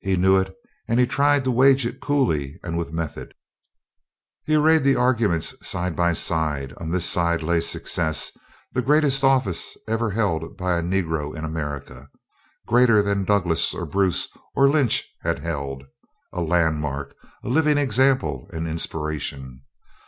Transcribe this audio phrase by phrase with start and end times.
[0.00, 0.52] He knew it
[0.88, 3.32] and he tried to wage it coolly and with method.
[4.44, 8.32] He arrayed the arguments side by side: on this side lay success;
[8.72, 12.08] the greatest office ever held by a Negro in America
[12.66, 15.84] greater than Douglass or Bruce or Lynch had held
[16.32, 19.62] a landmark, a living example and inspiration.